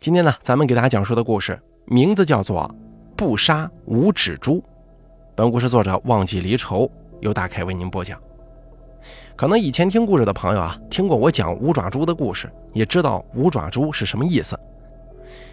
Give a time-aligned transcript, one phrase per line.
[0.00, 2.62] 今天呢，咱们给大家讲述的故事名字叫做
[3.14, 4.54] 《不杀无指猪》。
[5.34, 8.18] 本故事作者忘记离愁，由大凯为您播讲。
[9.36, 14.58] 可能以前听故事的朋友啊，听过我讲五爪猪的故事，也知道五爪猪是什么意思。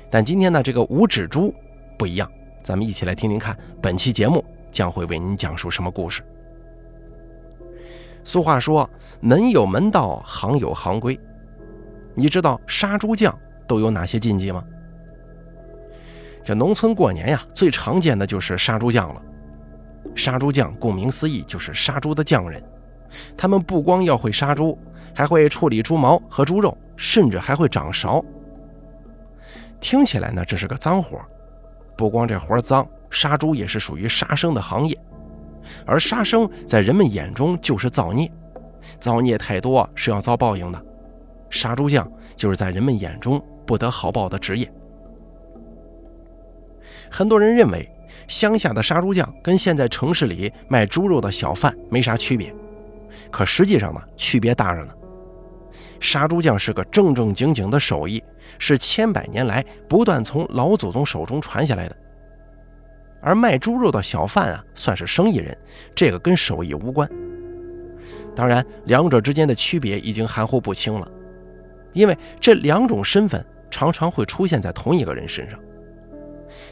[0.09, 1.53] 但今天呢，这个五指猪
[1.97, 2.31] 不一样，
[2.63, 6.23] 咱们一起来听听看，本期节目将会为您讲述什么故事。
[8.23, 8.89] 俗话说，
[9.19, 11.19] 门有门道，行有行规。
[12.15, 13.37] 你知道杀猪匠？
[13.67, 14.63] 都有哪些禁忌吗？
[16.43, 19.21] 这农村过年呀，最常见的就是杀猪匠了。
[20.15, 22.63] 杀猪匠顾名思义就是杀猪的匠人，
[23.35, 24.79] 他们不光要会杀猪，
[25.13, 28.23] 还会处理猪毛和猪肉，甚至还会掌勺。
[29.81, 31.19] 听起来呢，这是个脏活。
[31.97, 34.97] 不光这活脏，杀猪也是属于杀生的行业，
[35.85, 38.31] 而杀生在人们眼中就是造孽，
[38.99, 40.81] 造孽太多是要遭报应的。
[41.49, 43.43] 杀猪匠就是在人们眼中。
[43.67, 44.71] 不得好报的职业。
[47.11, 47.87] 很多人认为，
[48.27, 52.53] 乡下的杀猪匠跟现在城市里卖猪肉的小贩没啥区别，
[53.29, 54.93] 可实际上呢，区别大着呢。
[55.99, 58.23] 杀猪匠是个正正经经的手艺，
[58.59, 61.95] 是千百年来不断从老祖宗手中传下来的。
[63.21, 65.57] 而卖猪肉的小贩啊，算是生意人，
[65.95, 67.09] 这个跟手艺无关。
[68.35, 71.09] 当然，两者之间的区别已经含糊不清了，
[71.93, 73.43] 因为这两种身份。
[73.69, 75.59] 常常会出现在同一个人身上，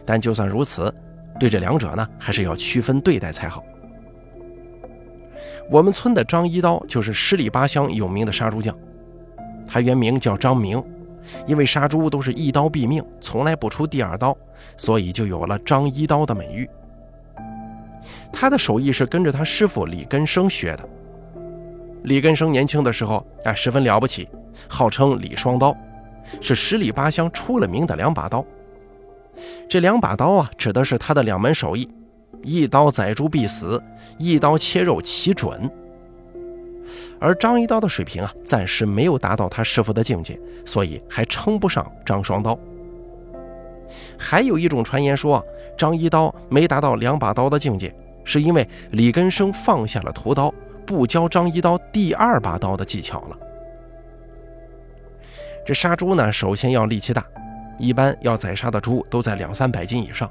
[0.06, 0.94] 但就算如此，
[1.40, 3.64] 对这两者呢，还是要区分对待才好。
[5.70, 8.76] 我们村的张一刀就是十里八乡有名的杀猪匠，
[9.68, 10.82] 他原名叫张明，
[11.46, 14.36] 因为杀猪都是一刀毙命，从来不出第二刀，
[14.78, 16.70] 所以就有了张一刀的美誉。
[18.32, 20.90] 他的手艺是跟着他师傅李根生学的。
[22.04, 24.28] 李根生年轻的时候啊，十分了不起，
[24.70, 25.76] 号称李双刀。
[26.42, 28.46] 是十里八乡出了名的两把刀。
[29.68, 31.90] 这两把刀啊，指的是他的两门手艺：
[32.42, 33.82] 一刀宰猪必死，
[34.18, 35.70] 一刀切肉奇准。
[37.20, 42.58] 而张一刀的水平啊，暂时没有达到他师傅的境界，所以还称不上张双刀。
[44.18, 45.44] 还有一种传言说，
[45.78, 50.54] 张一刀没达到两把刀的境界，是因为李根生放下了屠刀，
[50.86, 53.38] 不教张一刀第二把刀的技巧了。
[55.66, 57.26] 这杀猪呢，首先要力气大，
[57.80, 60.30] 一般要宰杀的猪都在两三百斤以上，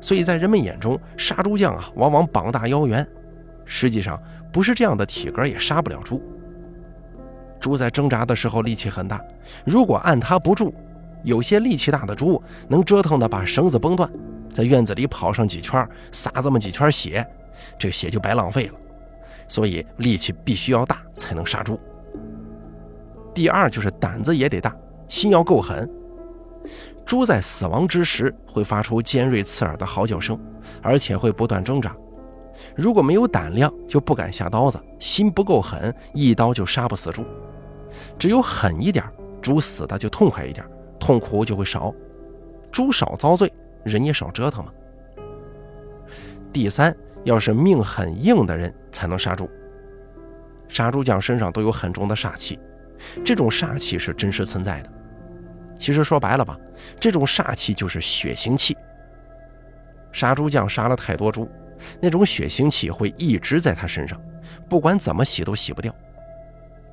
[0.00, 3.04] 所以在人们眼中，杀猪匠啊，往往膀大腰圆。
[3.64, 6.22] 实际上，不是这样的体格也杀不了猪。
[7.58, 9.20] 猪在挣扎的时候力气很大，
[9.64, 10.72] 如果按它不住，
[11.24, 14.08] 有些力气大的猪能折腾的把绳子崩断，
[14.52, 17.26] 在院子里跑上几圈，撒这么几圈血，
[17.76, 18.74] 这个血就白浪费了。
[19.48, 21.80] 所以力气必须要大才能杀猪。
[23.36, 24.74] 第二就是胆子也得大，
[25.10, 25.86] 心要够狠。
[27.04, 30.40] 猪在死亡之时会发出尖锐刺耳的嚎叫声，
[30.80, 31.94] 而且会不断挣扎。
[32.74, 37.26] 如果没有胆量，就不敢下刀子；心不够狠，一刀就杀不死猪。
[38.18, 39.04] 只有狠一点，
[39.42, 40.66] 猪死的就痛快一点，
[40.98, 41.94] 痛苦就会少。
[42.72, 43.52] 猪少遭罪，
[43.84, 44.72] 人也少折腾嘛。
[46.50, 49.46] 第三，要是命很硬的人才能杀猪。
[50.68, 52.58] 杀猪匠身上都有很重的煞气。
[53.24, 54.90] 这种煞气是真实存在的。
[55.78, 56.58] 其实说白了吧，
[56.98, 58.76] 这种煞气就是血腥气。
[60.12, 61.46] 杀猪匠杀了太多猪，
[62.00, 64.18] 那种血腥气会一直在他身上，
[64.68, 65.94] 不管怎么洗都洗不掉。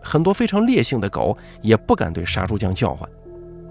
[0.01, 3.09] 很多非常烈性的狗也不敢对杀猪匠叫唤，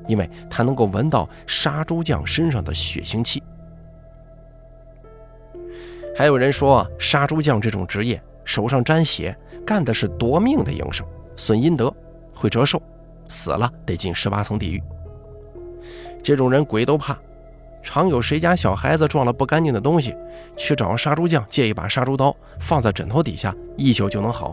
[0.08, 3.42] 因为它能够闻到杀猪匠身上的血腥气。
[6.16, 11.06] 还有人说，杀猪匠这种职业手上沾血，干的是夺命的营生，
[11.36, 11.94] 损阴德。
[12.42, 12.82] 会折寿，
[13.28, 14.82] 死了得进十八层地狱。
[16.24, 17.16] 这种人鬼都怕，
[17.84, 20.12] 常有谁家小孩子撞了不干净的东西，
[20.56, 24.52] 去找杀猪匠借一把杀猪刀，放在枕头底下，一宿就能好。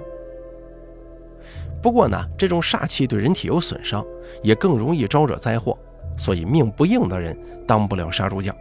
[1.81, 4.05] 不过呢，这种煞气对人体有损伤，
[4.43, 5.75] 也更容易招惹灾祸，
[6.15, 7.35] 所以命不硬的人
[7.65, 8.55] 当不了杀猪匠。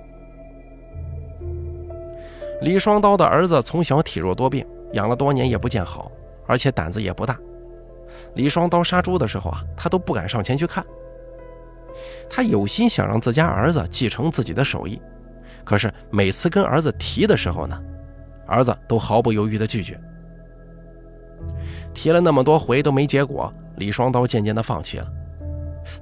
[2.63, 6.11] 李双刀的儿子从小体弱多病，养了多年也不见好，
[6.47, 7.39] 而且胆子也不大。
[8.35, 10.85] 李双刀杀猪的时候啊，他都不敢上前去看。
[12.31, 15.01] 他有心想让自家儿子继承自己的手艺，
[15.65, 17.81] 可是每次跟儿子提的时候呢，
[18.47, 19.99] 儿子都毫不犹豫地拒绝。
[21.95, 25.11] 提了那么多回都没结果，李双刀渐渐地放弃了。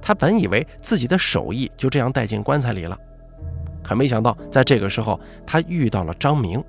[0.01, 2.97] 他本以为自己的手艺就这样带进棺材里了，
[3.83, 6.63] 可没想到在这个时候，他遇到了张明。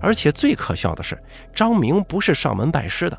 [0.00, 1.18] 而且最可笑的是，
[1.54, 3.16] 张明不是上门拜师的。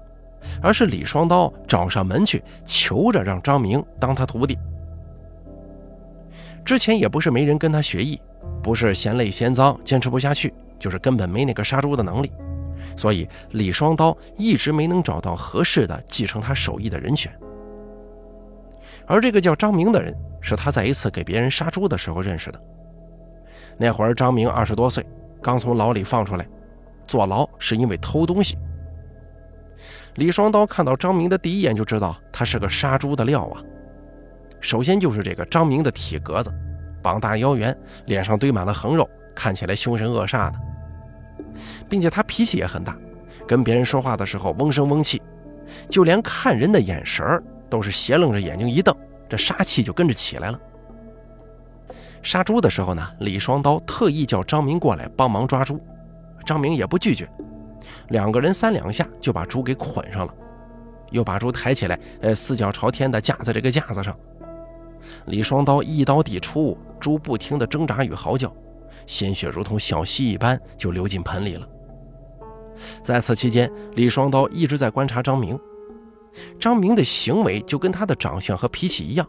[0.61, 4.57] 而是李双刀找上门去求着让张明当他徒弟。
[6.63, 8.19] 之前也不是没人跟他学艺，
[8.61, 12.31] 不是嫌累嫌脏坚持不下去，就是根本没那个杀猪的能力。
[12.95, 17.31] 所以李双刀一直没能找到合适的继承他手艺的人选。
[19.07, 22.61] 而这个叫张明的人，是他在一次给别人杀猪的时候认识的。
[23.77, 25.05] 那会儿张明二十多岁，
[25.41, 26.47] 刚从牢里放出来，
[27.07, 28.57] 坐牢是因为偷东西。
[30.15, 33.61] 李双刀看到张明的第一眼就知道他是个杀猪的料啊。
[34.59, 36.53] 首先就是这个张明的体格子，
[37.01, 37.75] 膀大腰圆，
[38.05, 40.59] 脸上堆满了横肉，看起来凶神恶煞的，
[41.89, 42.95] 并且他脾气也很大，
[43.47, 45.21] 跟别人说话的时候嗡声嗡气，
[45.89, 48.95] 就连看人的眼神都是斜楞着眼睛一瞪，
[49.27, 50.59] 这杀气就跟着起来了。
[52.21, 55.81] 杀猪的时候呢，李双刀特意叫张明过来帮忙抓猪，
[56.45, 57.27] 张明也不拒绝，
[58.09, 60.33] 两个人三两下就把猪给捆上了，
[61.11, 64.15] 又把猪抬起来，呃，四脚朝天的架在这个架子上。
[65.25, 68.53] 李双刀一刀递出，猪不停的挣扎与嚎叫，
[69.07, 71.67] 鲜血如同小溪一般就流进盆里了。
[73.01, 75.59] 在此期间，李双刀一直在观察张明。
[76.59, 79.27] 张明的行为就跟他的长相和脾气一样，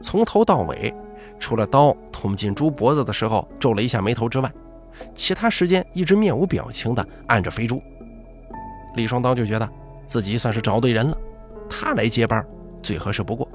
[0.00, 0.92] 从头到尾，
[1.38, 4.52] 除了刀捅进猪脖子的时候皱了一下眉头之外，
[5.14, 7.82] 其他时间一直面无表情地按着肥猪。
[8.94, 9.68] 李双刀就觉得
[10.06, 11.16] 自己算是找对人了，
[11.68, 12.44] 他来接班
[12.82, 13.48] 最合适不过。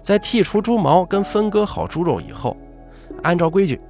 [0.00, 2.56] 在剔除猪毛跟分割好猪肉以后，
[3.22, 3.80] 按照规矩，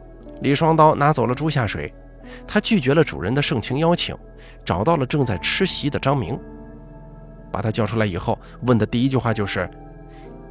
[0.42, 1.92] 李双刀拿走了猪下水。
[2.46, 4.16] 他拒绝了主人的盛情邀请，
[4.64, 6.38] 找到了正在吃席的张明，
[7.50, 9.69] 把他叫出来以后，问的第一句话就是：“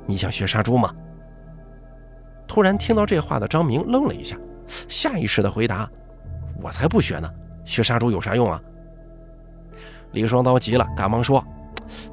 [0.05, 0.93] 你想学杀猪吗？”
[2.47, 4.37] 突然听到这话的张明愣了一下，
[4.87, 5.89] 下意识的回答
[6.61, 7.29] ：“我才不学呢，
[7.65, 8.61] 学杀猪有啥用啊？”
[10.13, 11.43] 李双刀急了，赶忙说：“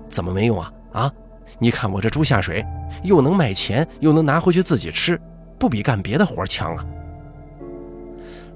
[0.09, 0.73] 怎么没用啊？
[0.93, 1.13] 啊，
[1.59, 2.65] 你看我这猪下水。”
[3.05, 5.21] 又能卖钱，又能拿回去自己吃，
[5.59, 6.85] 不比干别的活强啊！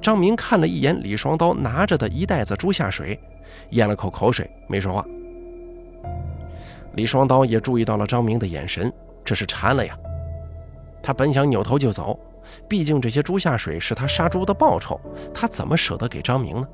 [0.00, 3.20] 张明看了一眼李双刀拿着的一袋子猪下水，
[3.70, 5.04] 咽了口口水，没说话。
[6.94, 9.96] 李双刀也注意到了张明的眼神，这是馋了呀。
[11.02, 12.18] 他本想扭头就走，
[12.68, 15.00] 毕竟这些猪下水是他杀猪的报酬，
[15.32, 16.66] 他怎么舍得给张明呢？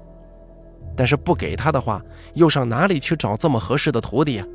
[0.96, 2.02] 但是不给他的话，
[2.34, 4.46] 又上哪里去找这么合适的徒弟呀？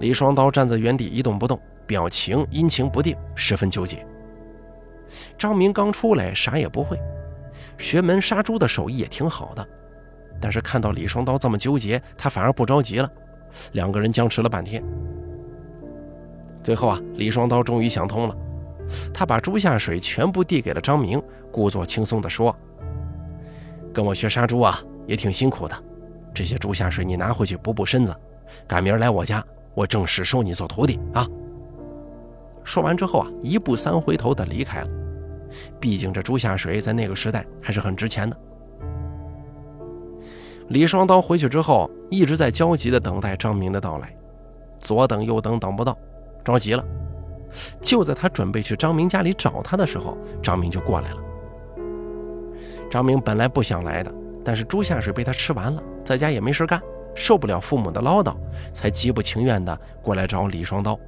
[0.00, 4.06] 李双刀站在原地一动不动，表情阴晴不定，十分纠结。
[5.36, 6.98] 张明刚出来，啥也不会，
[7.76, 9.68] 学门杀猪的手艺也挺好的，
[10.40, 13.10] 但是看到李双刀这么纠结，他反而不着急了。
[13.72, 14.82] 两个人僵持了半天，
[16.62, 18.36] 最后啊，李双刀终于想通了，
[19.12, 22.54] 他把猪下水全部递给了张明，故作轻松地说
[23.92, 25.76] ：“跟我学杀猪啊，也挺辛苦的，
[26.34, 28.14] 这些猪下水你拿回去补补身子，
[28.66, 29.44] 赶明儿来我家。”
[29.74, 31.24] 我正式收你做徒弟啊！
[32.64, 34.88] 说完之后啊，一步三回头的离开了。
[35.78, 38.36] 毕竟这猪下水在那个时代还是很值钱的。
[40.70, 44.12] 李双刀回去之后，一直在焦急的等待张明的到来，
[44.80, 45.96] 左等右等等不到，
[46.42, 46.84] 着急了。
[47.80, 51.16] 就在他准备去张明家里找他的时候，张明就过来了。
[52.90, 54.12] 张明本来不想来的，
[54.44, 56.80] 但是猪下水被他吃完了，在家也没事干。
[57.14, 58.36] 受不了父母的唠叨，
[58.72, 60.98] 才极不情愿地过来找李双刀。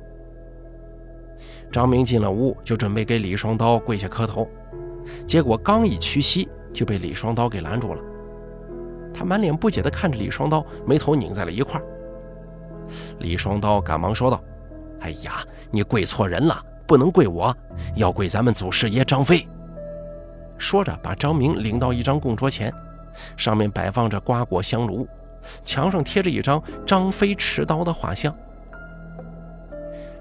[1.70, 4.48] 张明进了屋，就准备给李双刀跪下磕头，
[5.24, 8.02] 结果刚一屈膝，就被李双刀给拦住了。
[9.14, 11.80] 他满脸不解地看着李双刀，眉头拧在了一块
[13.20, 14.42] 李双刀赶忙说道
[15.00, 17.54] ：“哎呀，你跪错人了，不能跪我，
[17.96, 19.46] 要跪咱们祖师爷张飞。”
[20.58, 22.72] 说着，把张明领到一张供桌前，
[23.36, 25.08] 上面摆放着瓜果香炉。
[25.64, 28.34] 墙上贴着一张张飞持刀的画像，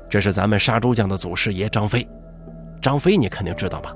[0.10, 2.08] 这是咱们杀猪匠的祖师爷张飞。
[2.82, 3.94] 张飞你肯定知道吧？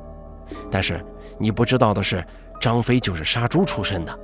[0.69, 1.01] 但是
[1.39, 2.21] 你不知道的是，
[2.59, 4.19] 张飞就是杀猪出身的。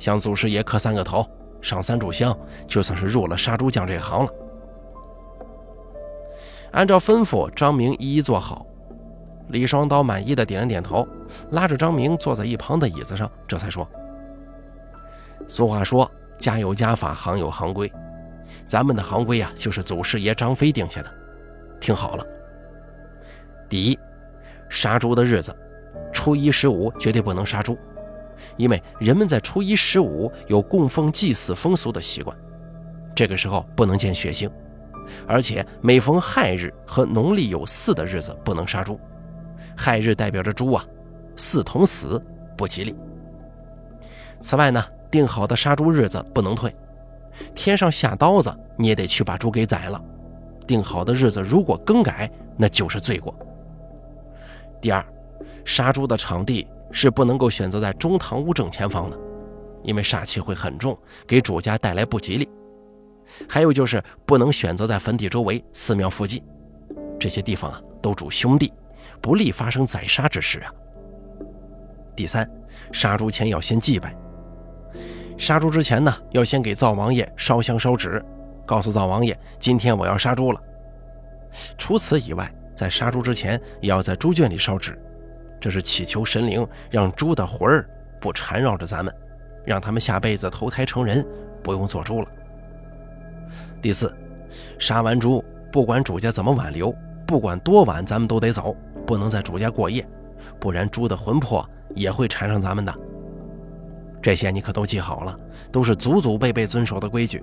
[0.00, 1.24] 向祖师爷磕三个头，
[1.60, 2.36] 上三炷香，
[2.66, 4.30] 就算是入了杀猪匠这行了。
[6.72, 8.66] 按照吩咐，张明一一做好。
[9.48, 11.06] 李双刀满意的点了点头，
[11.50, 13.86] 拉着张明坐在一旁的椅子上，这才说。
[15.46, 17.92] 俗话说：“家有家法，行有行规。”
[18.66, 21.10] 咱们的行规啊，就是祖师爷张飞定下的。
[21.80, 22.24] 听好了，
[23.68, 23.98] 第一，
[24.68, 25.54] 杀猪的日子，
[26.12, 27.76] 初一十五绝对不能杀猪，
[28.56, 32.34] 因为人们在初一十五有供奉祭祀风俗的习惯，
[33.14, 34.50] 这个时候不能见血腥，
[35.26, 38.98] 而且每逢亥日和农历有巳的日子不能杀猪。
[39.76, 40.84] 亥日代表着猪啊，
[41.36, 42.22] 巳同死，
[42.56, 42.94] 不吉利。
[44.40, 44.84] 此外呢。
[45.12, 46.74] 定好的杀猪日子不能退，
[47.54, 50.02] 天上下刀子你也得去把猪给宰了，
[50.66, 53.38] 定好的日子如果更改，那就是罪过。
[54.80, 55.04] 第二，
[55.66, 59.18] 杀猪的场地是不能够选择在中堂屋正前方的，
[59.82, 62.48] 因为煞气会很重，给主家带来不吉利。
[63.48, 66.42] 还有就是不能选择在坟地周围、寺庙附近，
[67.18, 68.72] 这些地方啊都主兄弟，
[69.20, 70.72] 不利发生宰杀之事啊。
[72.14, 72.48] 第三，
[72.92, 74.14] 杀猪前要先祭拜，
[75.38, 78.22] 杀猪之前呢，要先给灶王爷烧香烧纸，
[78.66, 80.60] 告诉灶王爷今天我要杀猪了。
[81.78, 84.98] 除此以外，在杀猪之前也要在猪圈里烧纸，
[85.60, 87.88] 这是祈求神灵让猪的魂儿
[88.20, 89.14] 不缠绕着咱们，
[89.64, 91.26] 让他们下辈子投胎成人，
[91.62, 92.28] 不用做猪了。
[93.82, 94.14] 第四，
[94.78, 96.94] 杀完猪，不管主家怎么挽留，
[97.26, 100.08] 不管多晚，咱们都得走，不能在主家过夜，
[100.60, 102.94] 不然猪的魂魄也会缠上咱们的。
[104.22, 105.36] 这些你可都记好了，
[105.72, 107.42] 都是祖祖辈辈遵守的规矩，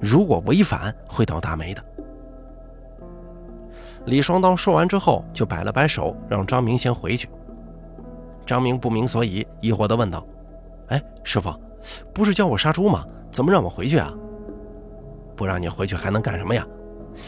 [0.00, 1.84] 如果违反，会倒大霉的。
[4.06, 7.28] 李双刀说完之后，就摆了摆手，让张明先回去。
[8.46, 10.24] 张明不明所以，疑惑地问道
[10.86, 11.52] ：“哎，师傅，
[12.14, 13.04] 不是叫我杀猪吗？
[13.32, 14.14] 怎么让我回去啊？”
[15.40, 16.66] 不让你回去还能干什么呀？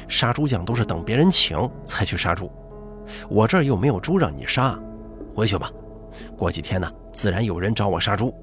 [0.07, 2.52] 杀猪匠都是等别人请才去杀猪，
[3.26, 4.78] 我这儿又没有猪让你杀，
[5.35, 5.71] 回去吧。
[6.37, 8.35] 过几天呢，自然有人找我杀猪。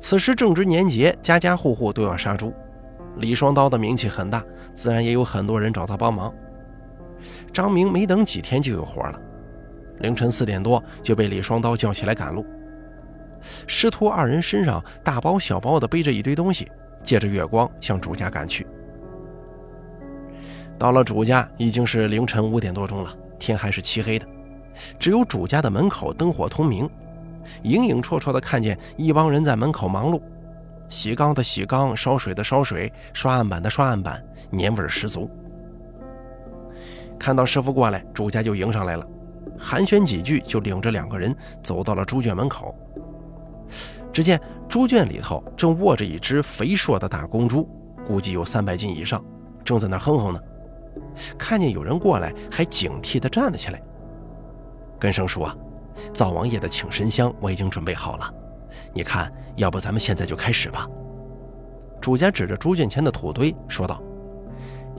[0.00, 2.52] 此时正值年节，家家户户都要杀猪，
[3.18, 6.34] 李双刀的名气很大，自然也有很多人找他帮忙。
[7.52, 9.20] 张明没等几天就有活了，
[10.00, 12.44] 凌晨四点多就被李双刀叫起来赶路。
[13.68, 16.68] 师徒二人身上大包小包的背着一堆东西。
[17.02, 18.66] 借着月光向主家赶去。
[20.78, 24.26] 到了主家，已经是凌晨五点多钟了，天还是漆黑的，
[24.98, 26.88] 只有主家的门口灯火通明，
[27.62, 30.20] 影影绰绰的看见一帮人在门口忙碌，
[30.88, 35.28] 洗缸的洗缸，烧水的烧水，刷案板的刷案板，年味十足。
[37.18, 39.04] 看到师傅过来，主家就迎上来了，
[39.58, 42.72] 寒暄几句，就领着两个人走到了猪圈门口。
[44.12, 47.68] 只见猪圈里头正卧着一只肥硕的大公猪，
[48.06, 49.22] 估计有三百斤以上，
[49.64, 50.40] 正在那哼哼呢。
[51.38, 53.80] 看见有人过来，还警惕地站了起来。
[54.98, 55.56] 根生说：“啊，
[56.12, 58.32] 灶王爷的请神香我已经准备好了，
[58.92, 60.88] 你看，要不咱们现在就开始吧。”
[62.00, 64.02] 主家指着猪圈前的土堆说道：“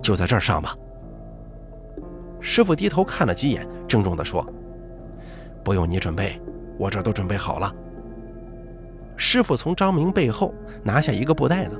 [0.01, 0.75] 就在这儿上吧。”
[2.39, 4.45] 师傅低头看了几眼，郑重地说
[5.63, 6.39] ：“不用你准备，
[6.77, 7.73] 我这都准备好了。”
[9.19, 11.79] 师傅从张明背后拿下一个布袋子，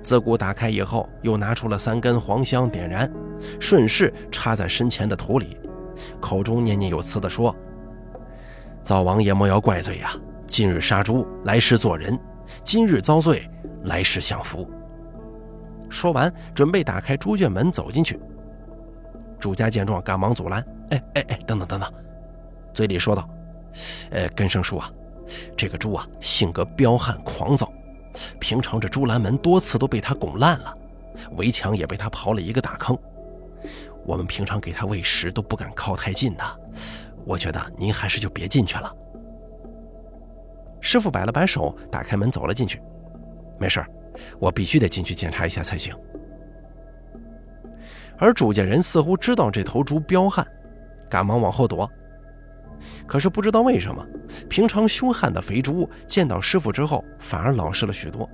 [0.00, 3.12] 自骨打开以后，又拿出了三根黄香，点燃，
[3.58, 5.58] 顺势插在身前的土里，
[6.20, 7.54] 口中念念有词地说
[8.84, 10.12] ：“灶王爷莫要怪罪呀！
[10.46, 12.16] 今日杀猪，来世做人；
[12.62, 13.50] 今日遭罪，
[13.82, 14.70] 来世享福。”
[15.90, 18.18] 说完，准备打开猪圈门走进去。
[19.40, 21.92] 主家见状，赶忙阻拦：“哎哎哎，等等等等！”
[22.72, 23.28] 嘴里说道
[24.10, 24.88] ：“呃，根生叔啊。”
[25.56, 27.72] 这个猪啊，性格彪悍狂躁，
[28.38, 30.76] 平常这猪栏门多次都被他拱烂了，
[31.36, 32.96] 围墙也被他刨了一个大坑。
[34.04, 36.44] 我们平常给它喂食都不敢靠太近的，
[37.24, 38.94] 我觉得您还是就别进去了。
[40.80, 42.80] 师傅摆了摆手，打开门走了进去。
[43.58, 43.84] 没事
[44.38, 45.92] 我必须得进去检查一下才行。
[48.16, 50.46] 而主家人似乎知道这头猪彪悍，
[51.10, 51.90] 赶忙往后躲。
[53.06, 54.04] 可是不知道为什么，
[54.48, 58.28] 平常凶悍的肥猪见到师傅之后，反而老实了许多，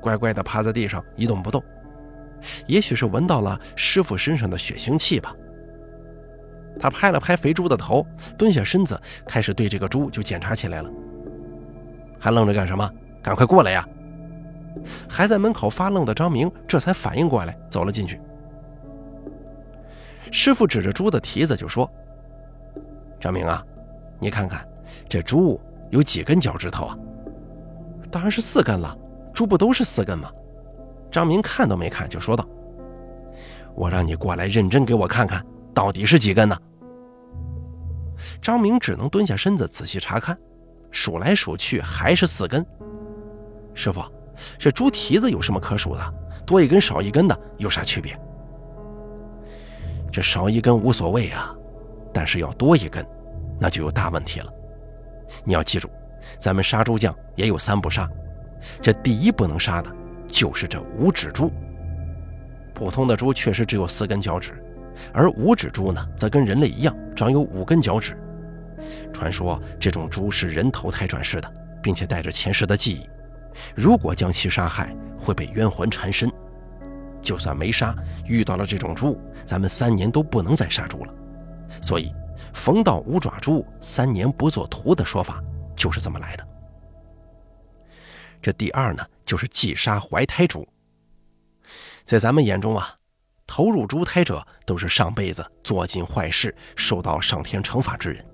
[0.00, 1.62] 乖乖地趴在地上一动不动。
[2.66, 5.34] 也许是闻到了师傅身上的血腥气吧。
[6.78, 10.90] 他拍了拍肥猪的头，蹲下身子，开始对这个猪就检查起来了。
[12.18, 12.88] 还愣着干什么？
[13.20, 13.86] 赶快过来呀！
[15.08, 18.20] 还在门口发愣的张明这才反应过来，走了进去。
[20.30, 21.90] 师傅指着猪的蹄子就说
[23.18, 23.64] ：“张明啊。”
[24.18, 24.66] 你看看，
[25.08, 25.60] 这猪
[25.90, 26.98] 有几根脚趾头啊？
[28.10, 28.96] 当然是四根了。
[29.34, 30.30] 猪不都是四根吗？
[31.12, 32.44] 张明看都没看就说道
[33.74, 36.58] ：“我让你过来认真给我看看，到底是几根呢？”
[38.42, 40.36] 张明只能蹲下身子仔细查看，
[40.90, 42.66] 数来数去还是四根。
[43.74, 44.02] 师傅，
[44.58, 46.14] 这猪蹄子有什么可数的？
[46.44, 48.18] 多一根少一根的有啥区别？
[50.10, 51.54] 这少一根无所谓啊，
[52.12, 53.06] 但是要多一根。
[53.58, 54.52] 那就有大问题了。
[55.44, 55.88] 你要记住，
[56.38, 58.08] 咱们杀猪匠也有三不杀，
[58.80, 59.90] 这第一不能杀的
[60.26, 61.52] 就是这五指猪。
[62.74, 64.62] 普通的猪确实只有四根脚趾，
[65.12, 68.16] 而五指猪呢，则跟人类一样长有五根脚趾。
[69.12, 73.08] 传说这种猪是人投胎转世的，并且带着前世的记忆，
[73.74, 76.30] 如果将其杀害，会被冤魂缠身。
[77.20, 77.92] 就算没杀，
[78.26, 81.12] 遇到了这种猪，咱们三年都不能再杀猪了。
[81.82, 82.14] 所以，
[82.54, 85.42] 逢到五爪猪，三年不做屠的说法
[85.76, 86.46] 就是这么来的。
[88.40, 90.66] 这第二呢，就是忌杀怀胎猪。
[92.04, 92.94] 在咱们眼中啊，
[93.46, 98.24] 投入猪胎者都是上辈子做尽坏事，受到上天惩罚之人。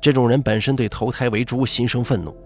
[0.00, 2.36] 这种人本身对投胎为猪心生愤怒，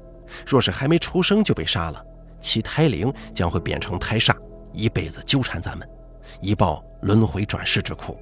[0.47, 2.05] 若是还没出生就被杀了，
[2.41, 4.37] 其胎灵将会变成胎煞，
[4.73, 5.89] 一辈子纠缠咱们，
[6.41, 8.19] 以报轮回转世之苦。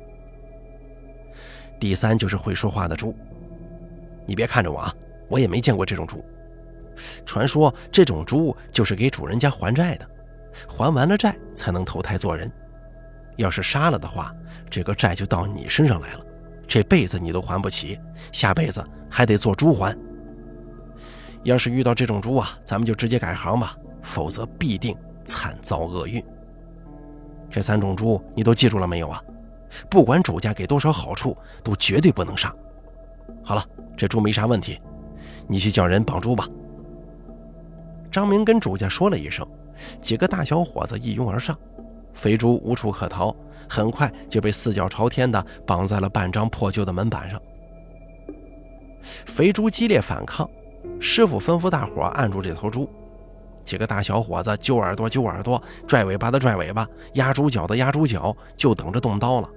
[1.81, 3.13] 第三就是会说话的猪，
[4.27, 4.95] 你别看着我啊，
[5.29, 6.23] 我也没见过这种猪。
[7.25, 10.07] 传说这种猪就是给主人家还债的，
[10.69, 12.53] 还完了债才能投胎做人。
[13.37, 14.35] 要是杀了的话，
[14.69, 16.21] 这个债就到你身上来了，
[16.69, 17.99] 这辈子你都还不起，
[18.31, 19.97] 下辈子还得做猪还。
[21.45, 24.95] 要是遇到这种猪啊，咱们就直接改行吧，否则必定
[25.25, 26.23] 惨遭厄运。
[27.49, 29.23] 这三种猪你都记住了没有啊？
[29.89, 32.55] 不管主家给多少好处，都绝对不能杀。
[33.43, 33.65] 好了，
[33.97, 34.81] 这猪没啥问题，
[35.47, 36.49] 你去叫人绑猪吧。
[38.11, 39.47] 张明跟主家说了一声，
[40.01, 41.57] 几个大小伙子一拥而上，
[42.13, 43.35] 肥猪无处可逃，
[43.69, 47.41] 很快就被四脚朝天的绑在了半张破旧的门板上。
[49.27, 50.49] 肥猪激烈反抗，
[50.99, 52.91] 师傅吩咐大伙按住这头猪，
[53.65, 59.49] 几个大小伙子揪耳朵揪耳朵，拽尾巴的拽尾巴，压猪脚的压猪脚，就等着动刀了。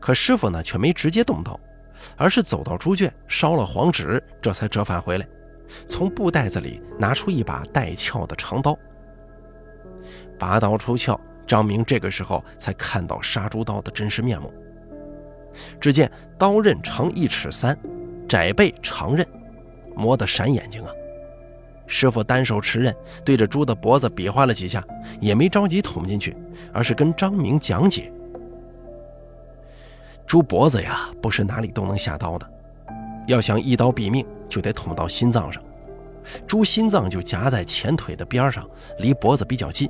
[0.00, 1.58] 可师傅呢，却没直接动刀，
[2.16, 5.26] 而是走到猪圈烧了黄纸，这才折返回来。
[5.86, 8.78] 从布袋子里拿出一把带鞘的长刀，
[10.38, 14.52] 拔刀出鞘，张明这个时候才看到杀猪刀的真实面目。
[15.80, 17.76] 只见刀刃长一尺三，
[18.28, 19.26] 窄背长刃，
[19.94, 20.92] 磨得闪眼睛啊！
[21.88, 24.84] 师傅单手持刃，对着猪的脖子比划了几下，
[25.20, 26.36] 也没着急捅进去，
[26.72, 28.12] 而是跟张明讲解：
[30.26, 32.50] 猪脖子呀，不是哪里都能下刀的。
[33.26, 35.62] 要想一刀毙命，就得捅到心脏上。
[36.46, 39.88] 猪心脏就夹在前腿的边上，离脖子比较近。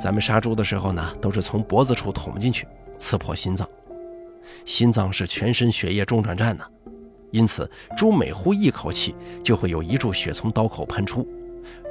[0.00, 2.66] 咱们杀猪的时候呢，都是从脖子处捅进去，
[2.98, 3.68] 刺破心脏。
[4.64, 6.64] 心脏是全身血液中转站呢，
[7.30, 9.14] 因此猪每呼一口气，
[9.44, 11.28] 就会有一柱血从刀口喷出。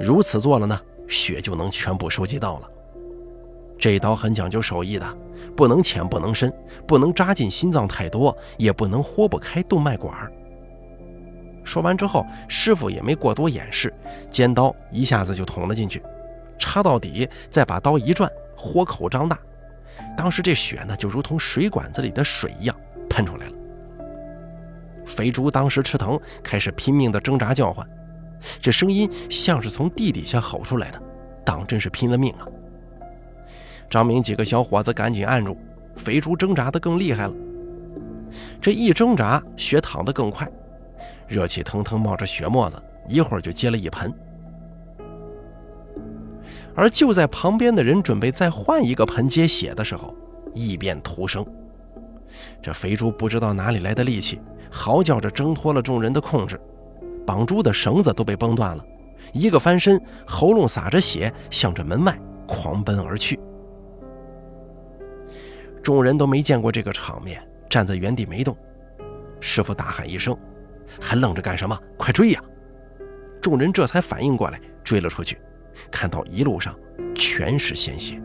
[0.00, 2.70] 如此做了呢，血就能全部收集到了。
[3.78, 5.06] 这一刀很讲究手艺的，
[5.56, 6.52] 不能浅，不能深，
[6.86, 10.30] 不能扎进心脏太多，也不能豁不开动脉管。
[11.62, 13.92] 说完之后，师傅也没过多掩饰，
[14.30, 16.02] 尖刀一下子就捅了进去，
[16.58, 19.38] 插到底，再把刀一转，豁口张大，
[20.16, 22.74] 当时这血呢，就如同水管子里的水一样
[23.08, 23.52] 喷出来了。
[25.06, 27.86] 肥猪当时吃疼，开始拼命的挣扎叫唤，
[28.60, 31.00] 这声音像是从地底下吼出来的，
[31.44, 32.48] 当真是拼了命啊！
[33.90, 35.56] 张明几个小伙子赶紧按住，
[35.96, 37.34] 肥猪挣扎的更厉害了。
[38.60, 40.46] 这一挣扎，血淌得更快，
[41.26, 42.76] 热气腾腾冒着血沫子，
[43.08, 44.12] 一会儿就接了一盆。
[46.74, 50.14] 而就在旁边的人准备再换一个盆接血的时候，
[50.54, 51.44] 异变突生。
[52.62, 54.38] 这肥猪不知道哪里来的力气，
[54.70, 56.60] 嚎叫着挣脱了众人的控制，
[57.26, 58.84] 绑猪的绳子都被崩断了，
[59.32, 63.40] 一个翻身，喉咙洒着血，向着门外狂奔而去。
[65.82, 68.56] 众人都没见过这个场面，站在原地没动。
[69.40, 70.36] 师傅大喊一声
[71.00, 71.78] ：“还愣着干什么？
[71.96, 72.42] 快追呀！”
[73.40, 75.40] 众人这才反应过来，追了出去，
[75.90, 76.74] 看到一路上
[77.14, 78.20] 全是鲜血。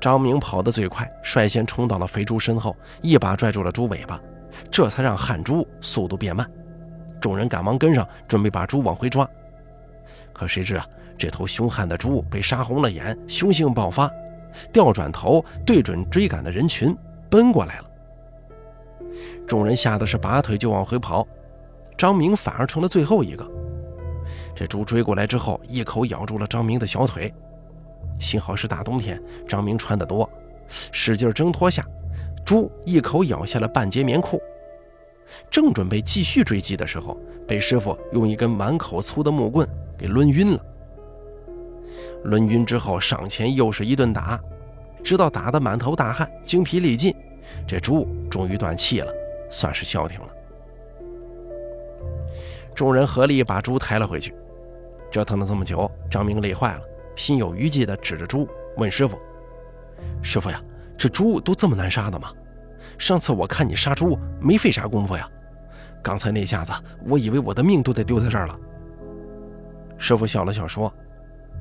[0.00, 4.20] 张明跑得最快，率先冲到了肥猪身后，一把拽住了猪尾巴，
[4.70, 6.48] 这才让汗猪速度变慢。
[7.20, 9.28] 众人赶忙跟上，准备把猪往回抓。
[10.32, 10.86] 可谁知啊，
[11.18, 14.08] 这头凶悍的猪被杀红了眼，凶性爆发。
[14.72, 16.96] 调转头，对准追赶的人群
[17.30, 17.84] 奔过来了。
[19.46, 21.26] 众人吓得是拔腿就往回跑，
[21.96, 23.48] 张明反而成了最后一个。
[24.54, 27.32] 这猪追过来之后，一口咬住了张明的小腿。
[28.20, 30.28] 幸好是大冬天，张明穿得多，
[30.92, 31.86] 使劲挣脱下，
[32.44, 34.40] 猪一口咬下了半截棉裤。
[35.50, 40.60] 正准备继续追击的时候，被师傅用一根碗口粗的木棍给抡晕了。
[42.24, 44.40] 抡晕之后，上前又是一顿打，
[45.04, 47.14] 直到打得满头大汗、精疲力尽，
[47.66, 49.12] 这猪终于断气了，
[49.50, 50.28] 算是消停了。
[52.74, 54.34] 众人合力把猪抬了回去。
[55.10, 56.82] 折腾了这么久，张明累坏了，
[57.16, 59.18] 心有余悸地指着猪问师傅
[60.22, 60.62] ：“师傅呀，
[60.98, 62.30] 这猪都这么难杀的吗？
[62.98, 65.26] 上次我看你杀猪没费啥功夫呀，
[66.02, 66.72] 刚才那下子
[67.06, 68.58] 我以为我的命都得丢在这儿了。”
[69.96, 70.92] 师傅笑了笑说。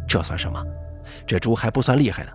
[0.08, 0.64] 这算什么？
[1.26, 2.32] 这猪还不算厉害的。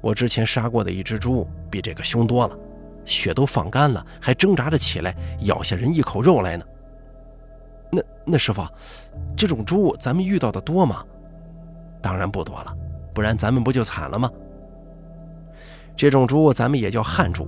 [0.00, 2.58] 我之前杀过的一只猪比这个凶多了，
[3.04, 6.64] 血都放干了，还挣扎着起来咬下人一口肉来呢。
[7.90, 8.66] 那那师傅，
[9.36, 11.04] 这种猪咱们遇到的多吗？
[12.00, 12.76] 当然不多了，
[13.14, 14.28] 不然咱们不就惨了吗？
[15.96, 17.46] 这种猪咱们也叫悍猪，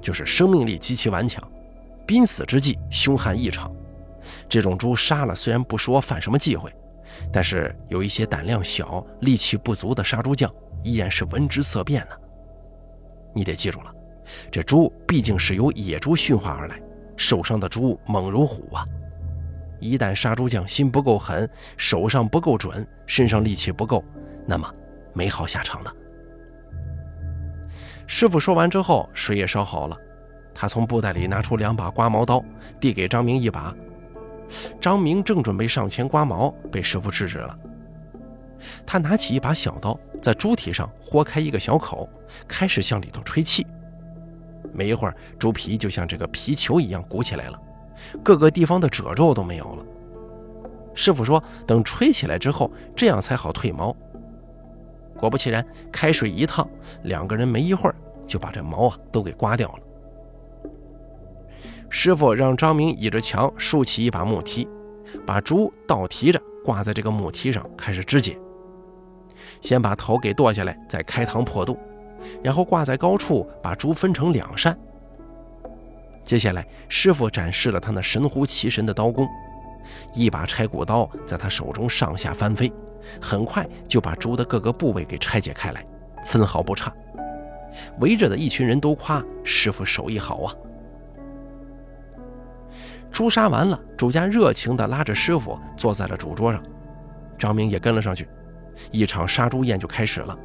[0.00, 1.42] 就是生命力极其顽强，
[2.06, 3.72] 濒死之际凶悍异常。
[4.48, 6.72] 这种猪杀了，虽然不说犯什么忌讳，
[7.32, 10.52] 但是有一些胆量小、力气不足的杀猪匠，
[10.82, 12.16] 依然是闻之色变呢。
[13.34, 13.94] 你得记住了，
[14.50, 16.80] 这猪毕竟是由野猪驯化而来，
[17.16, 18.86] 受伤的猪猛如虎啊！
[19.78, 24.02] 一旦杀猪匠心不够狠，手上不够准，身上力气不够，
[24.46, 24.72] 那么
[25.12, 25.94] 没好下场的。
[28.06, 29.98] 师傅说完之后，水也烧好了，
[30.54, 32.42] 他从布袋里拿出两把刮毛刀，
[32.80, 33.74] 递给张明一把。
[34.80, 37.58] 张明正准备上前刮毛，被师傅制止了。
[38.86, 42.08] 他拿起一把小刀，在猪蹄上豁开一个小口，
[42.48, 43.66] 开始向里头吹气。
[44.72, 47.60] 没一会儿，猪皮就像这个皮球一样鼓起来了，
[48.22, 49.84] 各个地方的褶皱都没有了。
[50.94, 53.94] 师傅说：“等吹起来之后，这样才好褪毛。”
[55.18, 56.68] 果不其然，开水一烫，
[57.04, 57.94] 两个人没一会儿
[58.26, 59.78] 就把这毛啊都给刮掉了。
[61.88, 64.68] 师傅让张明倚着墙竖起一把木梯，
[65.24, 68.38] 把猪倒提着挂在这个木梯上，开始肢解。
[69.60, 71.78] 先把头给剁下来，再开膛破肚，
[72.42, 74.76] 然后挂在高处，把猪分成两扇。
[76.24, 79.26] 接下来，师傅展示了他那神乎其神的刀工，
[80.12, 82.70] 一把拆骨刀在他手中上下翻飞，
[83.20, 85.86] 很快就把猪的各个部位给拆解开来，
[86.24, 86.92] 分毫不差。
[88.00, 90.54] 围着的一群人都夸师傅手艺好啊。
[93.16, 96.62] 猪杀完了，主家热情地拉着师傅坐在了主桌上，
[97.38, 98.28] 张明也跟了上去，
[98.90, 100.38] 一场杀猪宴就开始了，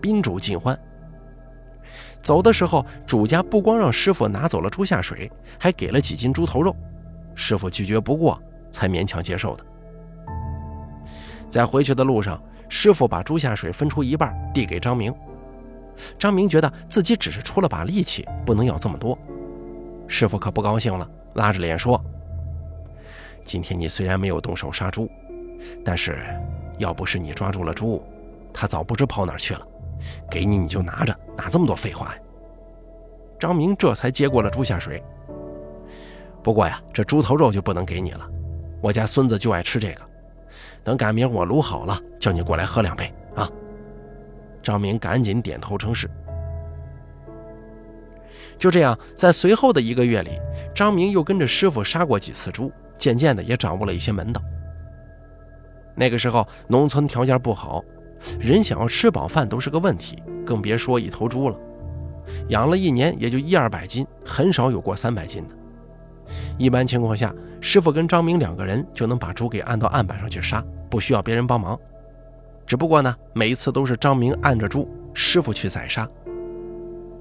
[0.00, 0.76] 宾主尽欢。
[2.24, 6.74] 走的时候，主家不光让师傅拿走了猪下水，还给了几斤猪头肉，
[7.36, 9.64] 师傅拒绝不过，才勉强接受的。
[11.48, 15.14] 在回去的路上，师傅把猪下水分出一半递给张明，
[16.18, 19.16] 张明觉得自己只是出了把力气，不能要这么多，
[20.08, 22.04] 师傅可不高兴了，拉着脸说。
[23.46, 25.08] 今天你虽然没有动手杀猪，
[25.84, 26.18] 但是
[26.78, 28.02] 要不是你抓住了猪，
[28.52, 29.66] 他早不知跑哪去了。
[30.30, 32.20] 给你你就拿着，哪这么多废话呀？
[33.38, 35.02] 张明这才接过了猪下水。
[36.42, 38.28] 不过呀，这猪头肉就不能给你了，
[38.80, 40.02] 我家孙子就爱吃这个。
[40.82, 43.48] 等赶明我卤好了，叫你过来喝两杯啊。
[44.62, 46.10] 张明赶紧点头称是。
[48.58, 50.38] 就这样，在随后的一个月里，
[50.74, 52.72] 张明又跟着师傅杀过几次猪。
[52.96, 54.42] 渐渐的也掌握了一些门道。
[55.94, 57.82] 那个时候农村条件不好，
[58.38, 61.56] 人想要吃饱饭都是个问题，更别说一头猪了。
[62.48, 65.54] 养了一年也就一二百斤，很少有过三百斤的。
[66.58, 71.78] 一般情况下，师傅跟张明两个人就能把猪给按到案板上去杀，不需要别人帮忙。
[72.66, 76.08] 只不过呢，每一次都是张明按着猪，师傅去宰杀。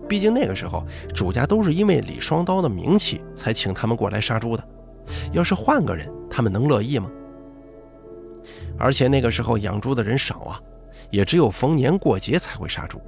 [0.08, 0.84] 毕竟那个时候
[1.14, 4.68] 主家都是因为李双刀的名气才请他们过来杀猪的。
[5.32, 7.10] 要是换个人，他们能乐意吗？
[8.78, 10.62] 而且那个时候养猪的人少啊，
[11.10, 13.02] 也只有逢年过节才会杀猪，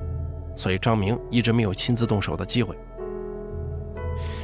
[0.56, 2.76] 所以张明一直没有亲自动手的机会。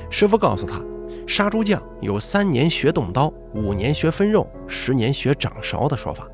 [0.10, 0.82] 师傅告诉他，
[1.26, 6.28] 杀猪匠有三年学动刀，五年学分肉，十年学掌勺的说法。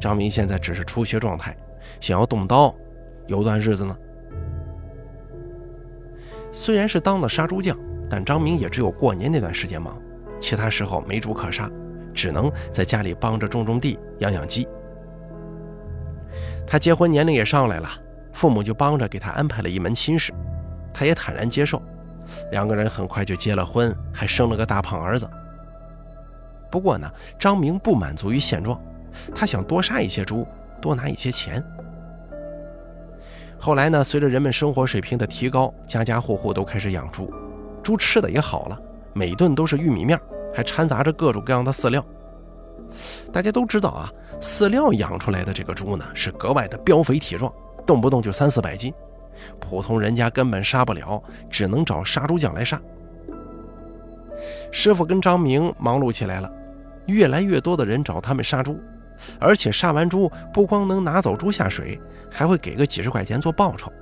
[0.00, 1.56] 张明现在只是初学状态，
[2.00, 2.74] 想要动刀，
[3.26, 3.96] 有段日子呢。
[6.50, 9.96] 虽然是当了杀猪匠，但张明也只有过年那段时间忙。
[10.40, 11.70] 其他时候没猪可杀，
[12.14, 14.66] 只能在家里帮着种种地、养养鸡。
[16.66, 17.88] 他结婚年龄也上来了，
[18.32, 20.32] 父母就帮着给他安排了一门亲事，
[20.92, 21.82] 他也坦然接受。
[22.52, 25.28] 两个人很快就结了婚，还生了个大胖儿子。
[26.70, 28.80] 不过呢，张明不满足于现状，
[29.34, 30.46] 他想多杀一些猪，
[30.80, 31.62] 多拿一些钱。
[33.58, 37.32] 后来呢，随着人们生活水平的提高，家家户户都开始养猪，
[37.82, 38.80] 猪吃的也好了。
[39.12, 40.18] 每顿都是玉米面，
[40.54, 42.04] 还掺杂着各种各样的饲料。
[43.32, 47.52] 大家都知道啊，饲料养出来的这个猪呢，是格外的膘肥体壮，
[47.86, 48.92] 动不动就三四百斤，
[49.60, 52.80] 普通人家根本杀不了，只能找杀猪匠来杀。
[54.72, 56.50] 师傅跟张明忙碌起来了，
[57.06, 58.80] 越来越多的人找他们杀猪，
[59.38, 63.92] 而且杀完猪不光能拿走猪下水，还会给个几十块钱做报酬。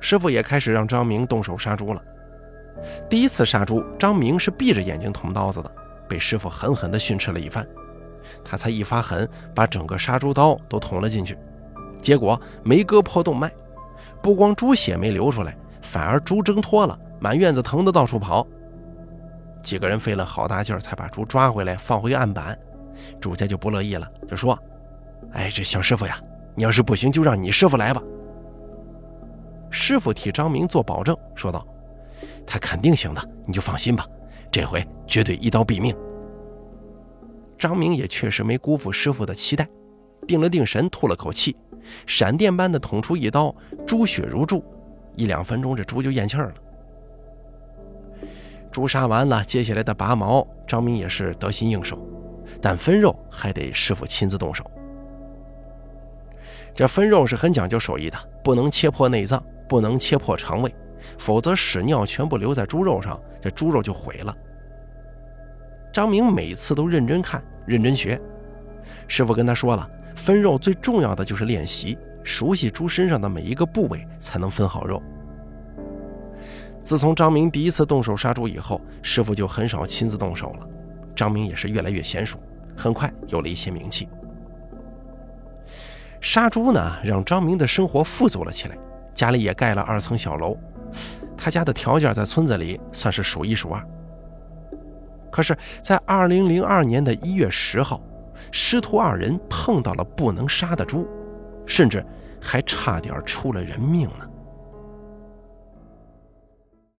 [0.00, 2.02] 师傅也开始让张明动手杀猪了。
[3.08, 5.70] 第一次杀猪，张明是闭着眼睛捅刀子的，
[6.08, 7.66] 被师傅狠狠地训斥了一番。
[8.44, 11.38] 他才一发狠，把整个杀猪刀都捅了进去，
[12.00, 13.52] 结果没割破动脉，
[14.22, 18.46] 不光猪血没流出来，反而猪挣脱了，满院子疼得到处跑。
[19.62, 22.58] 几个人费了好大劲儿才把猪抓回来，放回案板。
[23.20, 24.58] 朱家就不乐意了，就说
[25.32, 26.20] ：“哎，这小师傅呀，
[26.54, 28.02] 你要是不行，就让你师傅来吧。”
[29.70, 31.66] 师傅替张明做保证，说道
[32.46, 34.06] ：“他肯定行的，你就放心吧，
[34.50, 35.94] 这回绝对一刀毙命。”
[37.58, 39.66] 张明也确实没辜负师傅的期待，
[40.26, 41.56] 定了定神，吐了口气，
[42.06, 43.54] 闪电般的捅出一刀，
[43.86, 44.62] 猪血如注，
[45.14, 46.54] 一两分钟这猪就咽气儿了。
[48.70, 51.96] 猪杀完了，接下来的拔毛，张明也是得心应手，
[52.60, 54.68] 但分肉还得师傅亲自动手。
[56.74, 60.74] 这分肉是很讲究手艺的，不能切破内脏，不能切破肠胃，
[61.18, 64.36] 否则屎尿全部留在猪肉上，这猪肉就毁了。
[65.92, 68.20] 张明每次都认真看，认真学。
[69.06, 75.02] 师傅跟他说了，分肉最重要的就是练习，熟悉猪身上的每一个部位，才能分好肉。
[76.82, 80.68] 自从张明第一次动手杀猪以后，师傅就很少亲自动手了。
[81.16, 82.38] 张明也是越来越娴熟，
[82.76, 84.08] 很快有了一些名气。
[86.20, 88.76] 杀猪呢，让张明的生活富足了起来，
[89.14, 90.58] 家里也盖了二层小楼。
[91.36, 93.84] 他家的条件在村子里算是数一数二。
[95.30, 98.00] 可是，在二零零二年的一月十号，
[98.52, 101.08] 师徒二人碰到了不能杀的猪，
[101.66, 102.04] 甚至
[102.40, 104.28] 还差点出了人命呢。